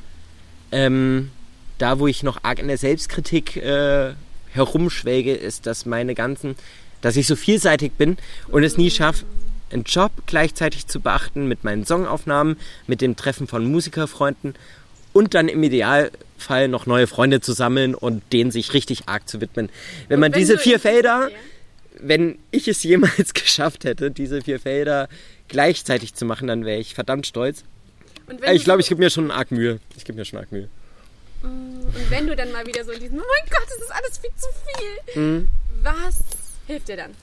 [0.72, 1.30] Ähm,
[1.78, 4.14] da, wo ich noch arg in der Selbstkritik äh,
[4.52, 6.56] herumschwelge, ist, dass meine ganzen,
[7.02, 9.26] dass ich so vielseitig bin und es nie schaffe,
[9.72, 12.58] einen Job gleichzeitig zu beachten mit meinen Songaufnahmen,
[12.88, 14.56] mit dem Treffen von Musikerfreunden
[15.12, 19.42] und dann im Idealfall noch neue Freunde zu sammeln und denen sich richtig arg zu
[19.42, 19.70] widmen.
[20.08, 21.38] Wenn man wenn diese vier Felder, Ja.
[22.00, 25.10] wenn ich es jemals geschafft hätte, diese vier Felder
[25.48, 27.64] gleichzeitig zu machen, dann wäre ich verdammt stolz.
[28.28, 29.80] Und Äh, Ich glaube, ich gebe mir schon arg Mühe.
[29.98, 30.70] Ich gebe mir schon arg Mühe.
[31.46, 34.18] Und wenn du dann mal wieder so in diesem, oh mein Gott, das ist alles
[34.18, 34.48] viel zu
[35.14, 35.22] viel.
[35.22, 35.48] Mhm.
[35.84, 36.20] Was
[36.68, 37.16] hilft dir dann?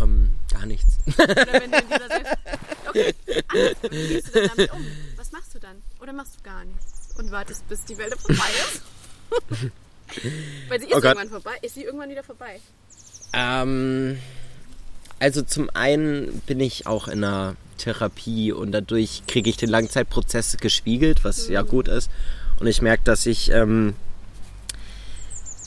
[0.00, 0.98] Ähm, gar nichts.
[1.18, 2.32] Oder wenn du in dieser Selbst...
[2.88, 3.14] Okay,
[3.48, 3.76] alles.
[3.90, 4.86] Wie gehst du dann damit um?
[5.16, 5.82] Was machst du dann?
[6.00, 7.14] Oder machst du gar nichts?
[7.16, 8.82] Und wartest, bis die Welle vorbei ist?
[10.68, 11.52] Weil sie ist Oh irgendwann vorbei.
[11.62, 12.60] Ist sie irgendwann wieder vorbei?
[13.34, 14.18] ähm,
[15.18, 20.56] also zum einen bin ich auch in einer Therapie und dadurch kriege ich den Langzeitprozess
[20.58, 22.10] gespiegelt, was ja gut ist.
[22.60, 23.94] Und ich merke, dass ich ähm,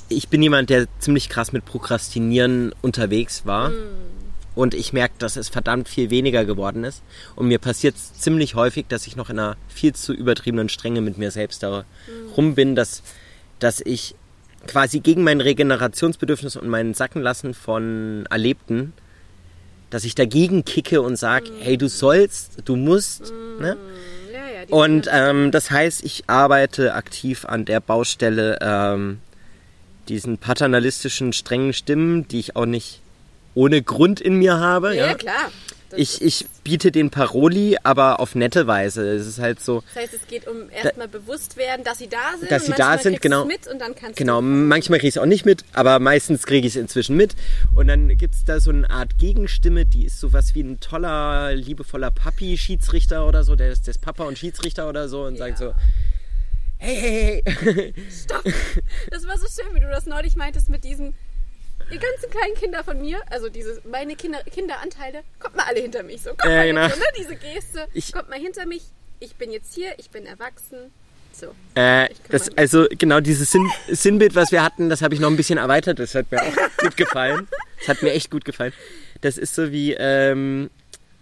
[0.09, 3.71] ich bin jemand, der ziemlich krass mit Prokrastinieren unterwegs war.
[4.53, 7.03] Und ich merke, dass es verdammt viel weniger geworden ist.
[7.35, 11.01] Und mir passiert es ziemlich häufig, dass ich noch in einer viel zu übertriebenen Strenge
[11.01, 13.03] mit mir selbst darum bin, dass,
[13.59, 14.15] dass ich
[14.65, 18.93] quasi gegen mein Regenerationsbedürfnis und mein Sackenlassen von Erlebten,
[19.89, 23.33] dass ich dagegen kicke und sage, hey, du sollst, du musst.
[23.59, 23.77] Ne?
[24.33, 24.67] Ja, ja.
[24.69, 29.19] Und ähm, das heißt, ich arbeite aktiv an der Baustelle ähm,
[30.09, 33.01] diesen paternalistischen, strengen Stimmen, die ich auch nicht
[33.53, 34.95] ohne Grund in mir habe.
[34.95, 35.51] ja, Ja, klar.
[35.95, 39.07] Ich, ich biete den Paroli, aber auf nette Weise.
[39.07, 42.37] Es ist halt so, das heißt, es geht um erstmal bewusst werden, dass sie da
[42.39, 42.51] sind.
[42.51, 43.45] Dass sie da sind, genau.
[43.45, 46.67] mit und dann kannst Genau, manchmal kriege ich es auch nicht mit, aber meistens kriege
[46.67, 47.35] ich es inzwischen mit.
[47.73, 51.53] Und dann gibt es da so eine Art Gegenstimme, die ist sowas wie ein toller,
[51.53, 55.57] liebevoller Papi-Schiedsrichter oder so, der ist, der ist Papa und Schiedsrichter oder so und sagt
[55.57, 55.73] so,
[56.77, 57.93] hey, hey, hey.
[58.11, 58.43] Stopp!
[59.11, 61.13] Das war so schön, wie du das neulich meintest mit diesem...
[61.91, 66.03] ihr ganzen kleinen Kinder von mir, also diese, meine Kinder, Kinderanteile, kommt mal alle hinter
[66.03, 66.21] mich.
[66.21, 66.89] So, kommt Ja, mal genau.
[66.89, 68.83] so, ne, diese Geste, Ich- kommt mal hinter mich.
[69.19, 70.91] Ich bin jetzt hier, ich bin erwachsen.
[71.31, 71.47] So.
[71.75, 72.57] Äh, das, mich.
[72.59, 75.99] also genau dieses Sinn, Sinnbild, was wir hatten, das habe ich noch ein bisschen erweitert.
[75.99, 77.47] Das hat mir auch gut gefallen.
[77.79, 78.71] Das hat mir echt gut gefallen.
[79.21, 80.69] Das ist so wie ähm,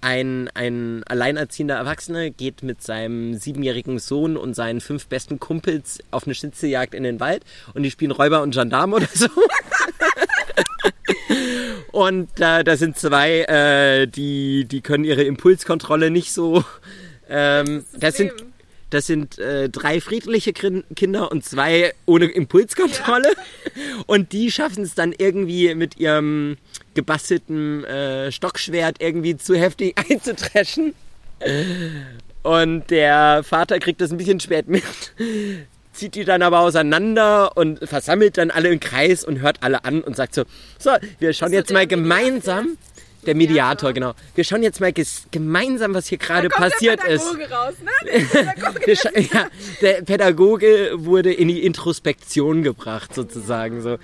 [0.02, 6.26] ein, ein alleinerziehender Erwachsener geht mit seinem siebenjährigen Sohn und seinen fünf besten Kumpels auf
[6.26, 9.28] eine Schnitzeljagd in den Wald und die spielen Räuber und Gendarme oder so.
[11.92, 16.64] Und da da sind zwei, äh, die, die können ihre Impulskontrolle nicht so.
[17.30, 18.54] Ähm, das sind, Problem.
[18.90, 23.32] das sind äh, drei friedliche Kinder und zwei ohne Impulskontrolle.
[24.08, 26.58] Und die schaffen es dann irgendwie mit ihrem
[26.94, 30.94] gebastelten äh, Stockschwert irgendwie zu heftig einzutreschen.
[32.44, 34.84] Und der Vater kriegt das ein bisschen spät mit,
[35.94, 40.02] zieht die dann aber auseinander und versammelt dann alle im Kreis und hört alle an
[40.02, 40.44] und sagt so,
[40.80, 42.78] so, wir schauen jetzt mal gemeinsam,
[43.26, 44.92] der Mediator, genau, wir schauen jetzt mal
[45.32, 47.32] gemeinsam, was hier gerade passiert der ist.
[47.32, 47.92] Pädagoge raus, ne?
[48.12, 49.48] Der Pädagoge, ja,
[49.82, 53.82] der Pädagoge wurde in die Introspektion gebracht, sozusagen.
[53.82, 53.98] So,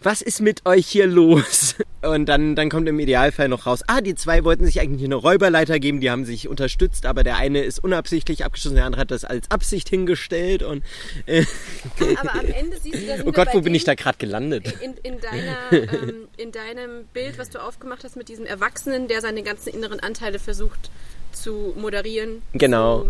[0.00, 1.74] was ist mit euch hier los?
[2.02, 5.16] Und dann, dann kommt im Idealfall noch raus, ah, die zwei wollten sich eigentlich eine
[5.16, 9.10] Räuberleiter geben, die haben sich unterstützt, aber der eine ist unabsichtlich abgeschossen, der andere hat
[9.10, 10.84] das als Absicht hingestellt und
[11.26, 11.44] äh,
[12.20, 14.72] Aber am Ende siehst du, da oh Gott, wo bin ich da gerade gelandet?
[14.80, 19.20] in, in, deiner, ähm, in deinem Bild, was du aufgemacht hast mit diesem Erwachsenen, der
[19.20, 20.90] seine ganzen inneren Anteile versucht
[21.32, 22.42] zu moderieren.
[22.52, 23.02] Genau.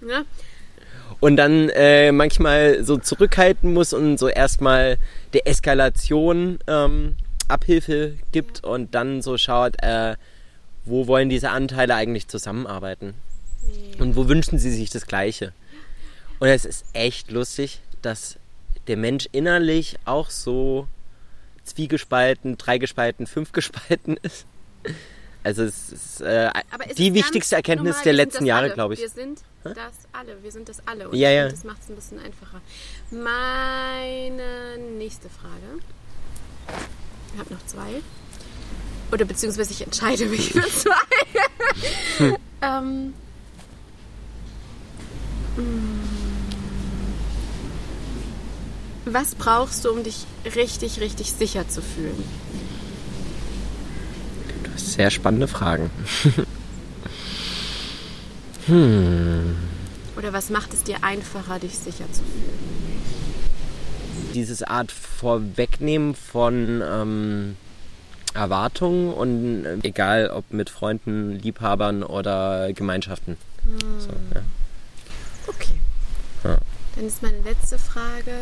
[0.00, 0.22] Zu, ja?
[1.22, 4.98] Und dann äh, manchmal so zurückhalten muss und so erstmal
[5.32, 7.14] der Eskalation ähm,
[7.46, 10.16] Abhilfe gibt und dann so schaut, äh,
[10.84, 13.14] wo wollen diese Anteile eigentlich zusammenarbeiten
[14.00, 15.52] und wo wünschen sie sich das Gleiche.
[16.40, 18.36] Und es ist echt lustig, dass
[18.88, 20.88] der Mensch innerlich auch so
[21.62, 24.44] zwiegespalten, dreigespalten, fünfgespalten ist.
[25.44, 26.50] Also es ist äh,
[26.98, 29.00] die wichtigste normal, der letzten Jahre, glaube ich.
[29.00, 31.08] Wir sind das alle, wir sind das alle.
[31.08, 31.48] Und Ja, ja.
[31.48, 32.60] das macht es ein bisschen einfacher.
[33.10, 35.80] Meine nächste Frage.
[37.34, 38.02] Ich habe noch zwei.
[39.10, 40.94] Oder beziehungsweise ich entscheide mich für zwei.
[42.62, 43.14] ähm,
[45.56, 46.00] mm.
[49.06, 52.22] was brauchst du, um dich richtig, richtig sicher zu fühlen?
[54.76, 55.90] Sehr spannende Fragen.
[58.68, 63.02] Oder was macht es dir einfacher, dich sicher zu fühlen?
[64.34, 67.56] Dieses Art Vorwegnehmen von ähm,
[68.34, 73.36] Erwartungen und äh, egal ob mit Freunden, Liebhabern oder Gemeinschaften.
[73.98, 74.42] So, ja.
[75.46, 75.74] Okay.
[76.44, 76.58] Ja.
[76.96, 78.32] Dann ist meine letzte Frage.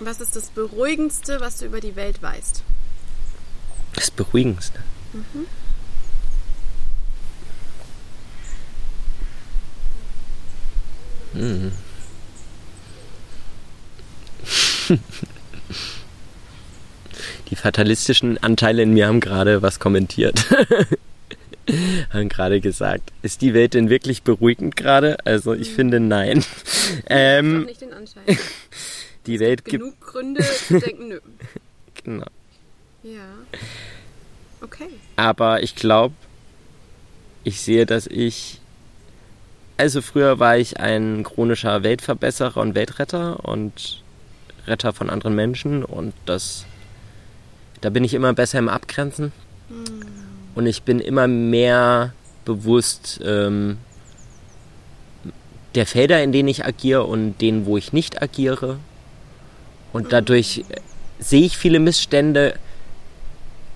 [0.00, 2.62] Was ist das Beruhigendste, was du über die Welt weißt?
[3.94, 4.80] Das Beruhigendste.
[11.34, 11.72] Hm.
[17.50, 20.44] Die fatalistischen Anteile in mir haben gerade was kommentiert.
[22.12, 25.16] haben gerade gesagt, ist die Welt denn wirklich beruhigend gerade?
[25.24, 26.38] Also ich finde nein.
[26.38, 26.46] Ich
[27.06, 28.22] Ähm, nicht den Anschein.
[29.26, 31.20] die Welt gibt Genug Gründe zu denken, nö.
[32.04, 32.26] genau.
[33.02, 33.28] Ja.
[34.60, 34.88] Okay.
[35.16, 36.14] Aber ich glaube,
[37.44, 38.60] ich sehe, dass ich.
[39.78, 44.02] Also früher war ich ein chronischer Weltverbesserer und Weltretter und
[44.66, 46.66] Retter von anderen Menschen und das.
[47.80, 49.32] Da bin ich immer besser im Abgrenzen.
[50.56, 52.12] Und ich bin immer mehr
[52.44, 53.78] bewusst ähm,
[55.76, 58.78] der Felder, in denen ich agiere und denen, wo ich nicht agiere.
[59.92, 60.80] Und dadurch äh,
[61.20, 62.58] sehe ich viele Missstände,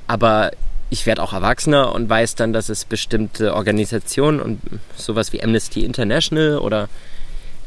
[0.09, 0.51] aber
[0.93, 4.61] ich werde auch erwachsener und weiß dann, dass es bestimmte Organisationen und
[4.95, 6.91] sowas wie Amnesty International oder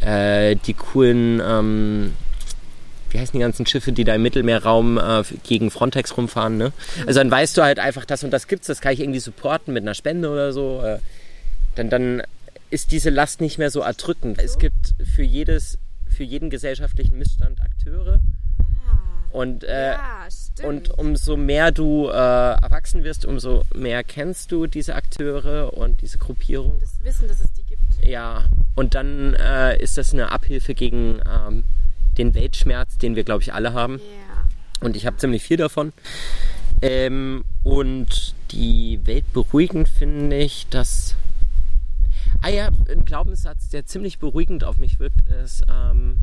[0.02, 2.14] äh, die coolen, ähm,
[3.10, 6.72] wie heißen die ganzen Schiffe, die da im Mittelmeerraum äh, gegen Frontex rumfahren, ne?
[7.08, 9.74] Also dann weißt du halt einfach, das und das gibt's, das kann ich irgendwie supporten
[9.74, 10.84] mit einer Spende oder so.
[10.84, 11.00] Äh,
[11.74, 12.22] dann, dann
[12.70, 14.40] ist diese Last nicht mehr so erdrückend.
[14.40, 15.80] Es gibt für jedes,
[16.16, 18.20] für jeden gesellschaftlichen Missstand Akteure
[19.32, 20.28] und äh, ja,
[20.60, 20.90] stimmt.
[20.90, 26.18] und umso mehr du äh, erwachsen wirst, umso mehr kennst du diese Akteure und diese
[26.18, 26.80] Gruppierung.
[26.80, 27.82] das Wissen, dass es die gibt.
[28.04, 31.64] Ja, und dann äh, ist das eine Abhilfe gegen ähm,
[32.18, 34.00] den Weltschmerz, den wir, glaube ich, alle haben.
[34.00, 34.86] Ja.
[34.86, 35.94] Und ich habe ziemlich viel davon.
[36.82, 41.16] Ähm, und die Welt beruhigend finde ich, dass.
[42.42, 46.18] Ah ja, ein Glaubenssatz, der ziemlich beruhigend auf mich wirkt, ist, ähm,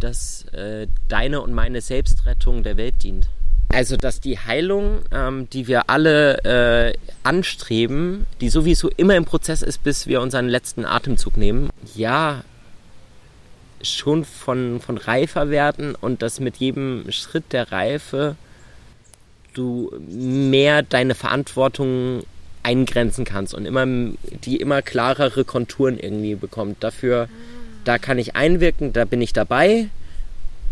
[0.00, 3.28] dass äh, deine und meine Selbstrettung der Welt dient.
[3.72, 9.62] Also, dass die Heilung, ähm, die wir alle äh, anstreben, die sowieso immer im Prozess
[9.62, 12.42] ist, bis wir unseren letzten Atemzug nehmen, ja,
[13.82, 18.36] schon von, von reifer werden und dass mit jedem Schritt der Reife
[19.54, 22.24] du mehr deine Verantwortung
[22.62, 23.86] eingrenzen kannst und immer
[24.44, 26.82] die immer klarere Konturen irgendwie bekommt.
[26.84, 27.28] Dafür,
[27.84, 29.88] da kann ich einwirken, da bin ich dabei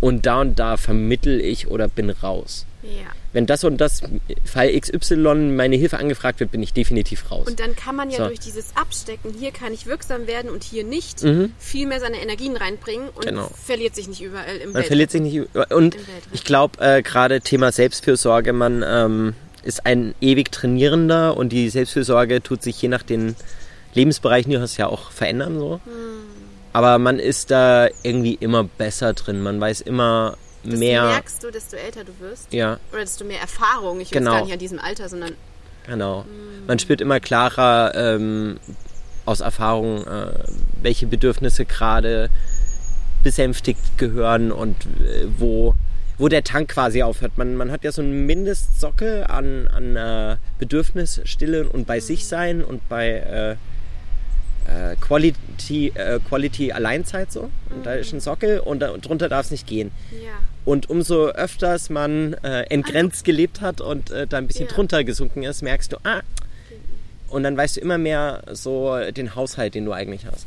[0.00, 2.64] und da und da vermittel ich oder bin raus.
[2.82, 3.06] Ja.
[3.32, 4.02] Wenn das und das
[4.44, 7.46] Fall XY meine Hilfe angefragt wird, bin ich definitiv raus.
[7.48, 8.26] Und dann kann man ja So.
[8.28, 11.52] durch dieses Abstecken, hier kann ich wirksam werden und hier nicht, Mhm.
[11.58, 13.50] viel mehr seine Energien reinbringen und Genau.
[13.64, 14.86] verliert sich nicht überall im Man Welt.
[14.86, 15.34] verliert sich nicht.
[15.34, 15.96] über- Und
[16.32, 22.42] ich glaube, äh, gerade Thema Selbstfürsorge, man ähm, ist ein ewig Trainierender und die Selbstfürsorge
[22.42, 23.34] tut sich je nach den
[23.94, 25.80] Lebensbereichen, die hast ja auch verändern so.
[25.84, 25.92] Hm.
[26.72, 29.40] Aber man ist da irgendwie immer besser drin.
[29.42, 31.04] Man weiß immer Das mehr.
[31.04, 32.52] merkst du, desto älter du wirst.
[32.52, 34.00] Ja, Oder desto mehr Erfahrung.
[34.00, 34.32] Ich Genau.
[34.32, 35.32] gar nicht an diesem Alter, sondern
[35.86, 36.24] genau.
[36.66, 38.58] Man spürt immer klarer ähm,
[39.24, 40.32] aus Erfahrung, äh,
[40.82, 42.28] welche Bedürfnisse gerade
[43.22, 45.74] besänftigt gehören und äh, wo,
[46.18, 47.32] wo der Tank quasi aufhört.
[47.36, 52.62] Man, man hat ja so einen Mindestsockel an, an äh, Bedürfnisstille und bei sich sein
[52.62, 53.56] und bei
[54.68, 57.50] äh, Quality, äh, Quality Alleinzeit so.
[57.74, 59.90] Und da ist ein Sockel und da, drunter darf es nicht gehen.
[60.12, 60.32] ja.
[60.64, 64.72] Und umso öfters man äh, entgrenzt gelebt hat und äh, da ein bisschen Ja.
[64.74, 66.20] drunter gesunken ist, merkst du, ah,
[67.28, 70.46] und dann weißt du immer mehr so den Haushalt, den du eigentlich hast.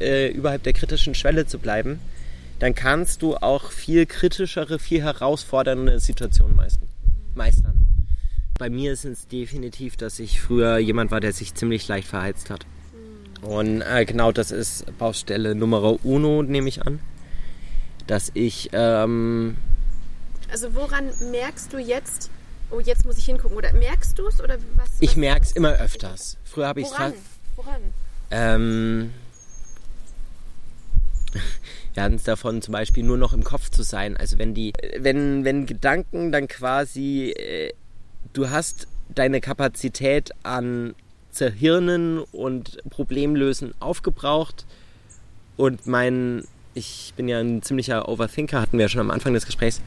[0.00, 2.00] Äh, überhalb der kritischen Schwelle zu bleiben,
[2.60, 6.88] dann kannst du auch viel kritischere, viel herausfordernde Situationen meistern.
[7.34, 7.74] meistern.
[8.58, 12.48] Bei mir ist es definitiv, dass ich früher jemand war, der sich ziemlich leicht verheizt
[12.50, 12.66] hat.
[13.42, 17.00] Und äh, genau das ist Baustelle Nummer uno, nehme ich an.
[18.06, 19.56] Dass ich ähm,
[20.50, 22.30] Also woran merkst du jetzt,
[22.70, 24.88] oh jetzt muss ich hingucken, oder merkst du es oder was?
[25.00, 26.36] Ich merke es immer öfters.
[26.44, 27.12] Früher habe ich es Woran?
[27.56, 27.82] Woran?
[28.30, 29.12] Ähm,
[31.94, 34.16] wir hatten es davon, zum Beispiel nur noch im Kopf zu sein.
[34.16, 37.72] Also wenn die, wenn, wenn Gedanken dann quasi, äh,
[38.32, 40.94] du hast deine Kapazität an
[41.30, 44.66] Zerhirnen und Problemlösen aufgebraucht
[45.56, 49.46] und mein, ich bin ja ein ziemlicher Overthinker, hatten wir ja schon am Anfang des
[49.46, 49.80] Gesprächs.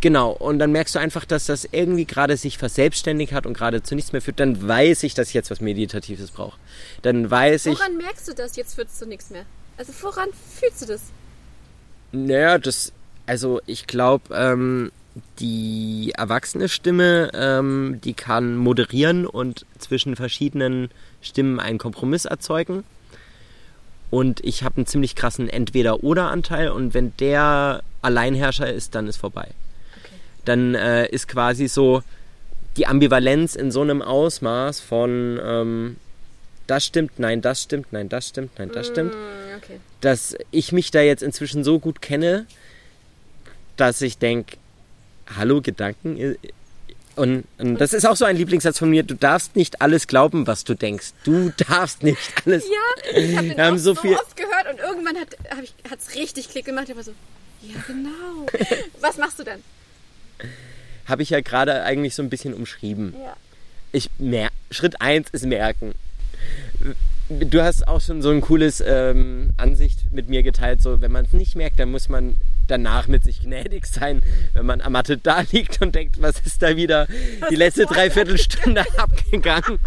[0.00, 3.82] Genau, und dann merkst du einfach, dass das irgendwie gerade sich verselbstständigt hat und gerade
[3.82, 4.38] zu nichts mehr führt.
[4.38, 6.58] Dann weiß ich, dass ich jetzt was Meditatives brauche.
[7.02, 8.56] Dann weiß ich, Woran merkst du das?
[8.56, 9.44] Jetzt führst du nichts mehr.
[9.76, 11.02] Also woran fühlst du das?
[12.14, 12.92] naja, das,
[13.26, 14.92] also ich glaube, ähm,
[15.38, 20.90] die erwachsene Stimme, ähm, die kann moderieren und zwischen verschiedenen
[21.22, 22.84] Stimmen einen Kompromiss erzeugen.
[24.10, 29.48] Und ich habe einen ziemlich krassen Entweder-Oder-Anteil und wenn der Alleinherrscher ist, dann ist vorbei.
[30.44, 32.02] Dann äh, ist quasi so
[32.76, 35.96] die Ambivalenz in so einem Ausmaß von ähm,
[36.66, 39.20] das stimmt, nein, das stimmt, nein, das stimmt, nein, das stimmt Hm,
[39.58, 39.80] okay.
[40.00, 42.46] dass ich mich da jetzt inzwischen so gut kenne,
[43.76, 44.56] dass ich denke,
[45.36, 46.16] hallo Gedanken.
[46.18, 46.36] äh,
[47.16, 50.46] Und, und das ist auch so ein Lieblingssatz von mir, du darfst nicht alles glauben,
[50.46, 51.12] was du denkst.
[51.24, 52.64] Du darfst nicht alles.
[52.64, 55.36] Ja, ich habe den haben so so, viel- oft gehört und irgendwann hat
[55.98, 56.88] es richtig Klick gemacht.
[56.88, 57.12] Ich war so,
[57.62, 58.46] ja genau.
[59.00, 59.60] Was machst du dann?
[61.06, 63.14] Habe ich ja gerade eigentlich so ein bisschen umschrieben.
[63.22, 63.36] Ja.
[63.92, 65.94] Ich mer Schritt eins ist merken.
[67.28, 71.24] Du hast auch schon so ein cooles ähm, Ansicht mit mir geteilt, so wenn man
[71.24, 75.16] es nicht merkt, dann muss man danach mit sich gnädig sein, wenn man am Matte
[75.16, 77.06] da liegt und denkt, was ist da wieder
[77.50, 79.78] die letzte Dreiviertelstunde abgegangen.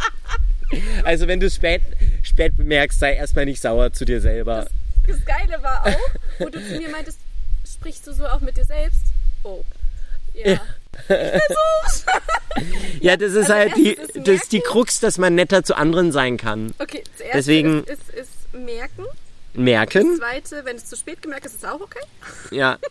[1.04, 1.82] Also wenn du spät,
[2.24, 4.68] spät bemerkst, sei erstmal nicht sauer zu dir selber.
[5.06, 7.20] Das Geile war auch, wo du zu mir meintest,
[7.66, 9.02] sprichst du so auch mit dir selbst?
[9.44, 9.64] Oh.
[10.34, 10.54] Ja.
[10.54, 10.62] Ja,
[13.02, 14.60] das ist also halt die, erstens das ist die.
[14.62, 16.74] Krux, dass man netter zu anderen sein kann.
[16.80, 19.06] Okay, zuerst Deswegen- ist, ist, ist merken.
[19.54, 20.18] Merken.
[20.20, 22.00] Das zweite, wenn es zu spät gemerkt ist, ist es auch okay.
[22.52, 22.78] Ja.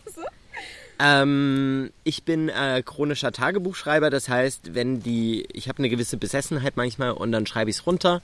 [0.99, 6.79] Ähm, ich bin äh, chronischer Tagebuchschreiber, das heißt, wenn die, ich habe eine gewisse Besessenheit
[6.79, 8.23] manchmal und dann schreibe ich es runter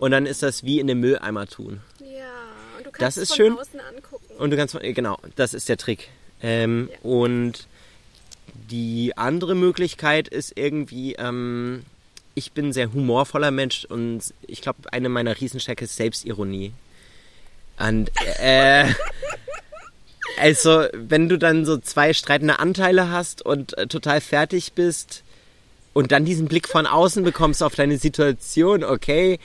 [0.00, 1.80] und dann ist das wie in den Mülleimer tun.
[2.00, 2.26] Ja,
[2.76, 3.58] und du kannst Das es ist von schön.
[3.58, 4.34] außen angucken.
[4.36, 6.10] Und du kannst, genau, das ist der Trick.
[6.42, 6.98] Ähm, Ja.
[7.08, 7.66] Und
[8.70, 11.84] die andere Möglichkeit ist irgendwie, ähm,
[12.34, 16.72] ich bin ein sehr humorvoller Mensch und ich glaube, eine meiner Riesenstärke ist Selbstironie.
[17.78, 18.86] Und äh,
[20.38, 25.22] also, wenn du dann so zwei streitende Anteile hast und äh, total fertig bist
[25.92, 29.38] und dann diesen Blick von außen bekommst auf deine Situation, okay,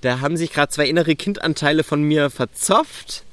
[0.00, 3.24] da haben sich gerade zwei innere Kindanteile von mir verzopft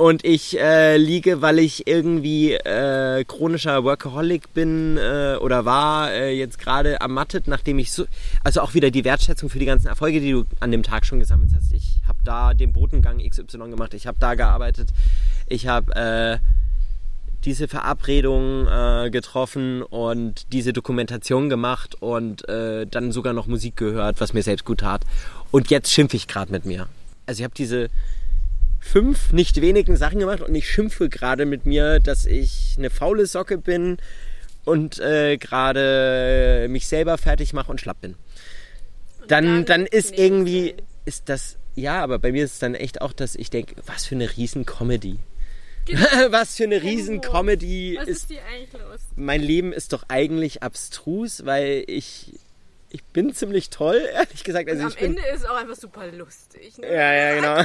[0.00, 6.32] und ich äh, liege, weil ich irgendwie äh, chronischer Workaholic bin äh, oder war, äh,
[6.32, 8.06] jetzt gerade ermattet, nachdem ich so,
[8.42, 11.20] also auch wieder die Wertschätzung für die ganzen Erfolge, die du an dem Tag schon
[11.20, 11.74] gesammelt hast.
[11.74, 14.88] Ich habe da den Botengang XY gemacht, ich habe da gearbeitet,
[15.46, 16.38] ich habe äh,
[17.44, 24.18] diese Verabredung äh, getroffen und diese Dokumentation gemacht und äh, dann sogar noch Musik gehört,
[24.22, 25.02] was mir selbst gut tat.
[25.50, 26.86] Und jetzt schimpfe ich gerade mit mir.
[27.26, 27.90] Also ich habe diese
[28.80, 33.26] fünf nicht wenigen Sachen gemacht und ich schimpfe gerade mit mir, dass ich eine faule
[33.26, 33.98] Socke bin
[34.64, 38.16] und äh, gerade mich selber fertig mache und schlapp bin.
[39.28, 40.74] Dann, dann, dann ist irgendwie,
[41.04, 44.06] ist das, ja, aber bei mir ist es dann echt auch, dass ich denke, was
[44.06, 45.18] für eine riesen Comedy.
[45.84, 46.00] Genau.
[46.30, 49.00] was für eine riesen Comedy was ist, ist die eigentlich los?
[49.16, 52.32] Mein Leben ist doch eigentlich abstrus, weil ich
[52.92, 54.68] ich bin ziemlich toll, ehrlich gesagt.
[54.68, 56.78] Also am Ende ist es auch einfach super lustig.
[56.78, 56.86] Ne?
[56.88, 57.64] Ja, ja, genau.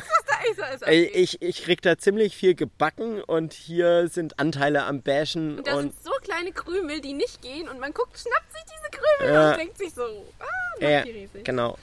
[0.79, 5.57] So ich, ich krieg da ziemlich viel gebacken und hier sind Anteile am Bashen.
[5.57, 8.61] Und da und sind so kleine Krümel, die nicht gehen und man guckt, schnappt sich
[8.63, 9.51] diese Krümel ja.
[9.51, 10.03] und denkt sich so,
[10.39, 10.45] ah,
[10.79, 11.43] ja, die riesig.
[11.43, 11.77] genau.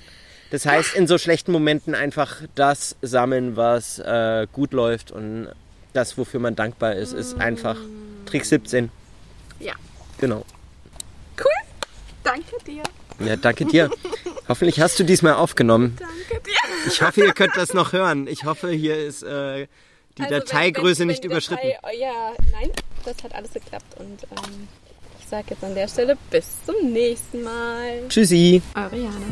[0.51, 5.49] Das heißt, in so schlechten Momenten einfach das sammeln, was äh, gut läuft und
[5.93, 7.77] das, wofür man dankbar ist, ist einfach
[8.27, 8.91] Trick 17.
[9.59, 9.75] Ja.
[10.19, 10.45] Genau.
[11.39, 11.51] Cool.
[12.23, 12.83] Danke dir.
[13.25, 13.91] Ja, danke dir.
[14.49, 15.97] Hoffentlich hast du diesmal aufgenommen.
[15.99, 16.57] Danke dir.
[16.87, 18.27] Ich hoffe, ihr könnt das noch hören.
[18.27, 19.67] Ich hoffe, hier ist äh,
[20.19, 21.71] die also Dateigröße wenn, wenn, nicht wenn überschritten.
[21.83, 22.71] Datei, ja, nein,
[23.05, 23.99] das hat alles geklappt.
[23.99, 24.69] Und ähm,
[25.21, 28.09] ich sage jetzt an der Stelle bis zum nächsten Mal.
[28.09, 28.63] Tschüssi.
[28.75, 29.27] Eure Jana.